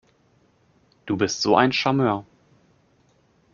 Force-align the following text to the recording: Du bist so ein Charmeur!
Du 1.05 1.15
bist 1.15 1.41
so 1.43 1.55
ein 1.55 1.71
Charmeur! 1.71 2.25